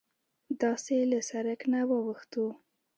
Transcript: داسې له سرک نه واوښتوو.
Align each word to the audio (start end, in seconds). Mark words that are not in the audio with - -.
داسې 0.61 0.95
له 1.11 1.19
سرک 1.29 1.59
نه 1.71 1.79
واوښتوو. 1.89 2.49